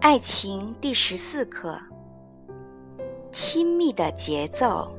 [0.00, 1.78] 爱情第十四课：
[3.30, 4.90] 亲密的节奏。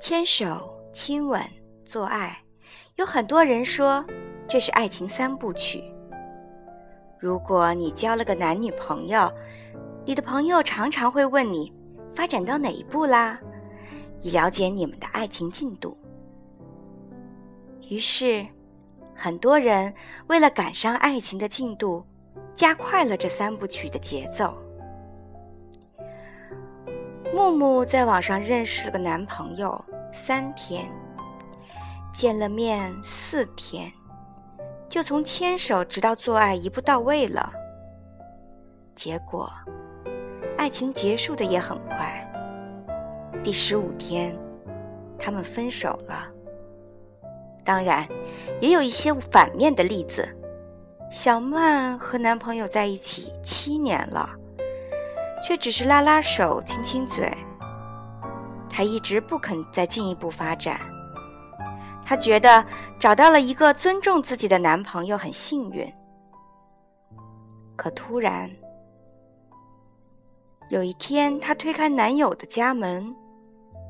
[0.00, 1.40] 牵手、亲吻、
[1.84, 2.36] 做爱，
[2.96, 4.04] 有很多人说
[4.48, 5.80] 这是爱情三部曲。
[7.20, 9.32] 如果你交了个男女朋友，
[10.04, 11.72] 你的朋友常常会问你
[12.12, 13.38] 发展到哪一步啦，
[14.22, 15.96] 以了解你们的爱情进度。
[17.88, 18.44] 于是。
[19.16, 19.92] 很多人
[20.26, 22.04] 为了赶上爱情的进度，
[22.54, 24.54] 加快了这三部曲的节奏。
[27.34, 30.86] 木木在网上认识了个男朋友，三天
[32.12, 33.90] 见了面四天，
[34.88, 37.52] 就从牵手直到做爱一步到位了。
[38.94, 39.50] 结果，
[40.56, 42.22] 爱情结束的也很快。
[43.42, 44.36] 第十五天，
[45.18, 46.35] 他们分手了。
[47.66, 48.08] 当然，
[48.60, 50.26] 也有一些反面的例子。
[51.10, 54.30] 小曼和男朋友在一起七年了，
[55.42, 57.30] 却只是拉拉手、亲亲嘴。
[58.70, 60.80] 她一直不肯再进一步发展。
[62.04, 62.64] 她觉得
[63.00, 65.92] 找到了一个尊重自己的男朋友很幸运。
[67.74, 68.48] 可突然，
[70.70, 73.12] 有一天，她推开男友的家门，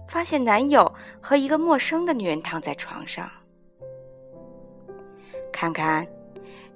[0.08, 3.30] 发现男友和一个陌生的女人躺在床上。
[5.52, 6.06] 看看，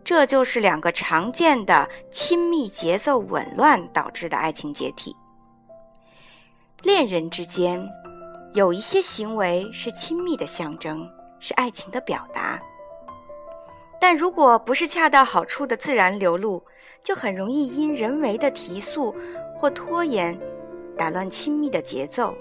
[0.02, 5.14] 这就是两个常见的亲密节奏紊乱导致的爱情解体。
[6.82, 7.86] 恋人之间
[8.54, 11.06] 有一些行为是亲密的象征，
[11.38, 12.60] 是爱情的表达，
[14.00, 16.64] 但如果不是恰到好处的自然流露，
[17.04, 19.14] 就很容易因人为的提速
[19.54, 20.38] 或拖延，
[20.96, 22.34] 打乱亲密的节奏。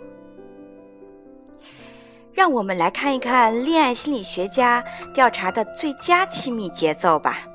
[2.40, 4.82] 让我们来看一看恋爱心理学家
[5.14, 7.46] 调查的最佳亲密节奏吧。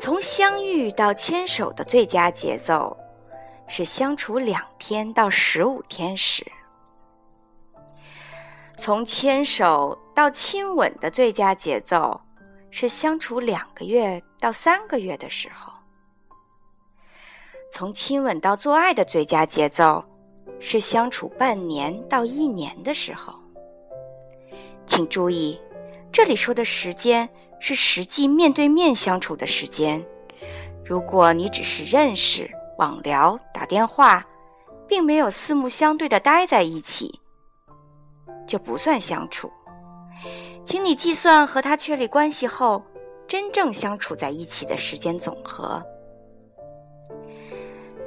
[0.00, 2.96] 从相遇到牵手的最佳节奏
[3.68, 6.44] 是相处两天到十五天时；
[8.76, 12.20] 从牵手到亲吻的最佳节奏
[12.72, 15.72] 是相处两个月到三个月的时候；
[17.70, 20.04] 从亲吻到做爱的最佳节奏。
[20.60, 23.34] 是相处半年到一年的时候，
[24.86, 25.58] 请注意，
[26.12, 27.26] 这里说的时间
[27.58, 30.00] 是实际面对面相处的时间。
[30.84, 34.24] 如果你只是认识、网聊、打电话，
[34.86, 37.18] 并没有四目相对的待在一起，
[38.46, 39.50] 就不算相处。
[40.64, 42.84] 请你计算和他确立关系后
[43.26, 45.82] 真正相处在一起的时间总和。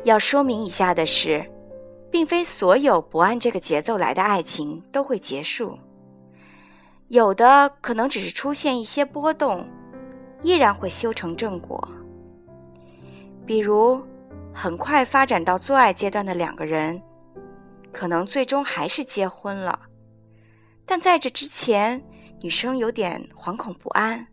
[0.04, 1.44] 要说明一下的是。
[2.14, 5.76] 并非所有不按这个节奏来的爱情都会结束，
[7.08, 9.68] 有的可能只是出现一些波动，
[10.44, 11.90] 依然会修成正果。
[13.48, 14.00] 比如，
[14.54, 17.02] 很快发展到做爱阶段的两个人，
[17.92, 19.80] 可能最终还是结婚了，
[20.86, 22.00] 但在这之前，
[22.40, 24.28] 女生有点惶恐不安，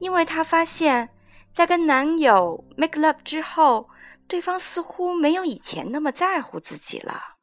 [0.00, 1.08] 因为她发现，
[1.54, 3.88] 在跟男友 make love 之后。
[4.30, 7.38] 对方似乎没有以前那么在乎自己了，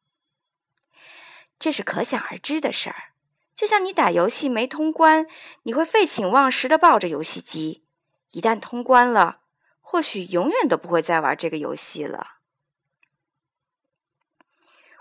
[1.60, 3.12] 这是可想而知的事儿。
[3.54, 5.28] 就像你打游戏没通关，
[5.64, 7.84] 你会废寝忘食的抱着游戏机；
[8.32, 9.42] 一旦通关了，
[9.82, 12.38] 或许永远都不会再玩这个游戏了。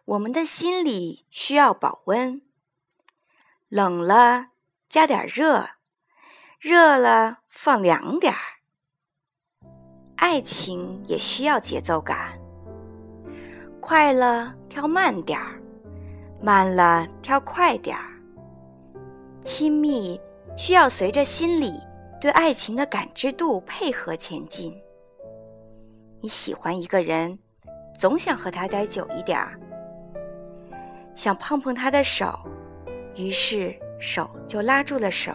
[0.06, 2.42] 我们的心里需要保温，
[3.68, 4.48] 冷了
[4.88, 5.70] 加点热，
[6.58, 8.55] 热了放凉点儿。
[10.16, 12.38] 爱情也需要节奏感，
[13.80, 15.60] 快了跳慢点儿，
[16.40, 18.04] 慢了跳快点儿。
[19.42, 20.20] 亲密
[20.56, 21.72] 需要随着心理
[22.20, 24.74] 对爱情的感知度配合前进。
[26.20, 27.38] 你喜欢一个人，
[27.96, 29.60] 总想和他待久一点儿，
[31.14, 32.36] 想碰碰他的手，
[33.14, 35.32] 于是手就拉住了手。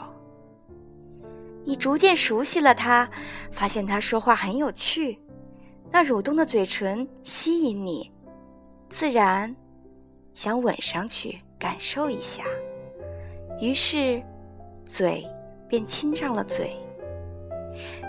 [1.63, 3.10] 你逐渐熟悉了他，
[3.52, 5.19] 发现他说话很有趣，
[5.92, 8.12] 那蠕动的嘴唇吸引你，
[8.90, 9.54] 自然
[10.34, 12.44] 想吻上去感受一下，
[13.60, 14.22] 于是
[14.86, 15.25] 嘴
[15.68, 16.75] 便亲上了嘴。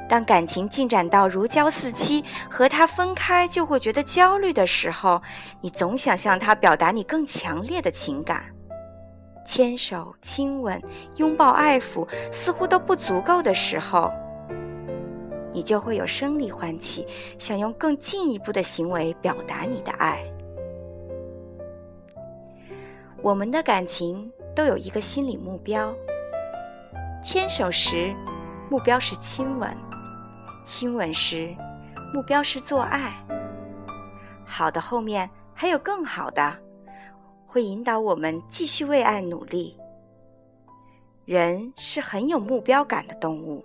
[0.08, 5.22] 当感情进展到如胶似漆，和他分开就会觉得焦虑的时候，
[5.60, 8.44] 你总想向他表达你更强烈的情感。
[9.44, 10.80] 牵手、亲吻、
[11.16, 14.10] 拥抱、爱抚，似乎都不足够的时候，
[15.52, 17.06] 你就会有生理唤起，
[17.38, 20.22] 想用更进一步的行为表达你的爱。
[23.20, 25.94] 我们的感情都有一个心理目标。
[27.22, 28.12] 牵手时，
[28.68, 29.70] 目标是亲吻；
[30.64, 31.54] 亲吻时，
[32.12, 33.12] 目标是做爱。
[34.44, 36.52] 好的后面还有更好的，
[37.52, 39.76] 会引导我们继续为爱努力。
[41.26, 43.62] 人是很有目标感的动物，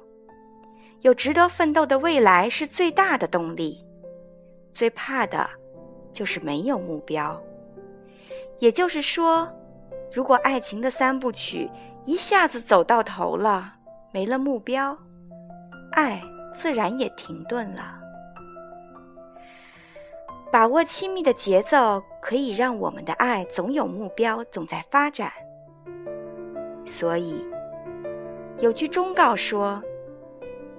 [1.04, 3.82] 有值得奋斗的未来是最大的动力。
[4.74, 5.50] 最怕的，
[6.12, 7.42] 就是没有目标。
[8.60, 9.50] 也就是说，
[10.12, 11.72] 如果爱情的三部曲
[12.04, 13.74] 一下子走到头了，
[14.12, 14.98] 没了目标，
[15.94, 16.22] 爱
[16.54, 17.98] 自然也停顿了。
[20.58, 25.32] 把握亲密的节奏，可以让我们的爱总有目标，总在发展。
[26.84, 27.48] 所以，
[28.58, 29.80] 有句忠告说：“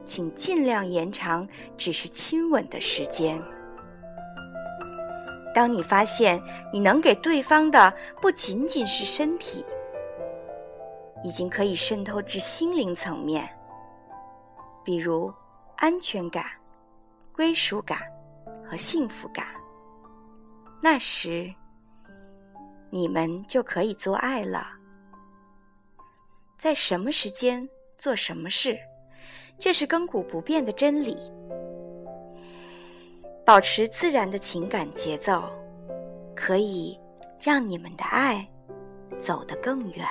[0.04, 1.46] 请尽量延长
[1.76, 3.40] 只是亲吻的时间。”
[5.54, 6.42] 当你发现
[6.72, 9.64] 你能给对方的不仅仅是身体，
[11.22, 13.48] 已经可以渗透至心灵层面，
[14.82, 15.32] 比如
[15.76, 16.46] 安全感、
[17.32, 18.00] 归属感
[18.68, 19.46] 和幸福感，
[20.80, 21.52] 那时
[22.90, 24.66] 你们就可以做爱了。
[26.56, 28.78] 在什么时间做什么事，
[29.58, 31.16] 这是亘古不变的真理。
[33.44, 35.50] 保持自然的情感节奏，
[36.36, 36.98] 可以
[37.40, 38.46] 让你们的爱
[39.18, 40.06] 走得更远。